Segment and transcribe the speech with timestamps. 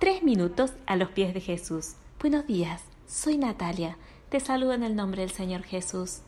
[0.00, 1.94] Tres minutos a los pies de Jesús.
[2.20, 3.96] Buenos días, soy Natalia.
[4.28, 6.20] Te saludo en el nombre del Señor Jesús.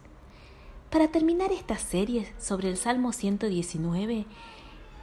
[0.90, 4.26] Para terminar esta serie sobre el Salmo 119,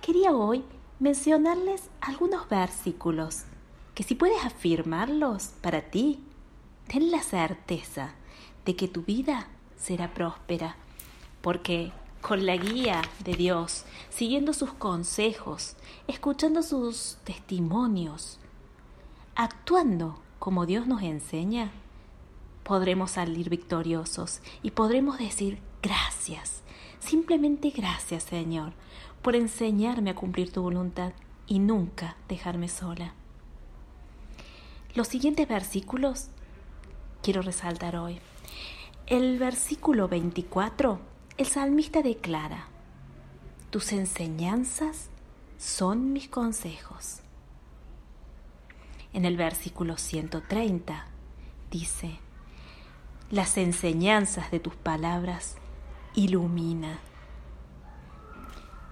[0.02, 0.66] quería hoy
[1.00, 3.46] mencionarles algunos versículos
[3.96, 6.20] que si puedes afirmarlos para ti,
[6.90, 8.16] ten la certeza
[8.66, 9.48] de que tu vida
[9.78, 10.76] será próspera,
[11.40, 15.78] porque con la guía de Dios, siguiendo sus consejos,
[16.10, 18.40] escuchando sus testimonios,
[19.38, 21.72] actuando como Dios nos enseña,
[22.64, 26.64] podremos salir victoriosos y podremos decir gracias,
[27.00, 28.74] simplemente gracias Señor,
[29.22, 31.14] por enseñarme a cumplir tu voluntad
[31.46, 33.14] y nunca dejarme sola.
[34.96, 36.30] Los siguientes versículos
[37.22, 38.18] quiero resaltar hoy.
[39.06, 41.00] El versículo 24,
[41.38, 42.70] el salmista declara,
[43.70, 45.10] tus enseñanzas
[45.60, 47.22] son mis consejos.
[49.18, 51.08] En el versículo 130
[51.72, 52.20] dice,
[53.32, 55.56] las enseñanzas de tus palabras
[56.14, 57.00] ilumina.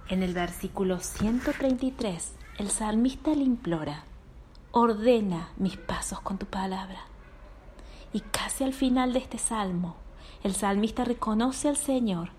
[0.08, 4.02] En el versículo 133, el salmista le implora,
[4.72, 7.02] ordena mis pasos con tu palabra.
[8.12, 9.94] Y casi al final de este salmo,
[10.42, 12.30] el salmista reconoce al Señor,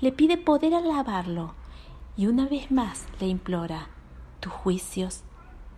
[0.00, 1.54] le pide poder alabarlo
[2.16, 3.86] y una vez más le implora,
[4.40, 5.22] tus juicios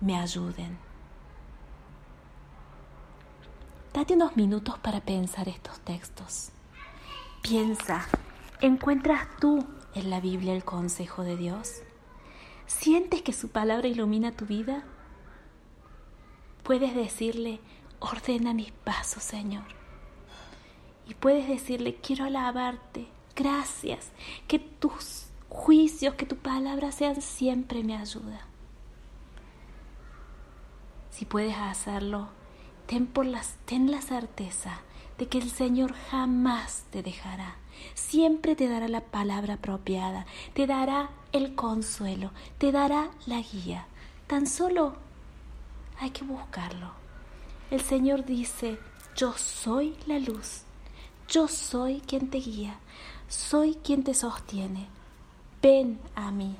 [0.01, 0.88] me ayuden.
[3.93, 6.51] Date unos minutos para pensar estos textos.
[7.43, 8.07] Piensa,
[8.61, 11.83] ¿encuentras tú en la Biblia el consejo de Dios?
[12.67, 14.85] ¿Sientes que su palabra ilumina tu vida?
[16.63, 17.61] Puedes decirle,
[17.99, 19.65] ordena mis pasos, Señor.
[21.09, 24.13] Y puedes decirle, quiero alabarte, gracias,
[24.47, 28.43] que tus juicios, que tu palabra sean siempre mi ayuda.
[31.11, 32.29] Si puedes hacerlo,
[32.89, 34.81] ten, por las, ten la certeza
[35.19, 37.57] de que el Señor jamás te dejará.
[37.95, 43.87] Siempre te dará la palabra apropiada, te dará el consuelo, te dará la guía.
[44.27, 44.97] Tan solo
[46.01, 46.93] hay que buscarlo.
[47.71, 48.79] El Señor dice,
[49.15, 50.63] yo soy la luz,
[51.29, 52.79] yo soy quien te guía,
[53.29, 54.87] soy quien te sostiene.
[55.61, 56.57] Ven a mí.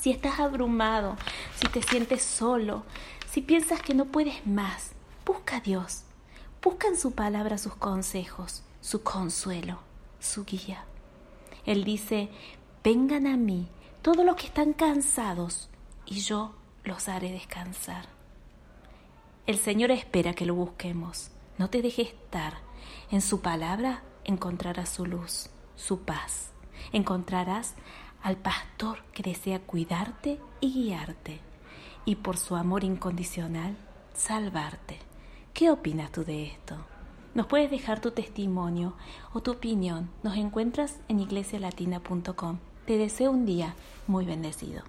[0.00, 1.16] Si estás abrumado,
[1.56, 2.84] si te sientes solo,
[3.30, 4.95] si piensas que no puedes más,
[5.26, 6.04] Busca a Dios,
[6.62, 9.80] busca en su palabra sus consejos, su consuelo,
[10.20, 10.84] su guía.
[11.64, 12.30] Él dice,
[12.84, 13.68] vengan a mí
[14.02, 15.68] todos los que están cansados
[16.04, 16.54] y yo
[16.84, 18.06] los haré descansar.
[19.48, 21.30] El Señor espera que lo busquemos.
[21.58, 22.58] No te dejes estar.
[23.10, 26.50] En su palabra encontrarás su luz, su paz.
[26.92, 27.74] Encontrarás
[28.22, 31.40] al pastor que desea cuidarte y guiarte
[32.04, 33.76] y por su amor incondicional
[34.14, 35.00] salvarte.
[35.56, 36.76] ¿Qué opinas tú de esto?
[37.34, 38.92] Nos puedes dejar tu testimonio
[39.32, 40.10] o tu opinión.
[40.22, 42.58] Nos encuentras en iglesialatina.com.
[42.84, 43.74] Te deseo un día
[44.06, 44.82] muy bendecido.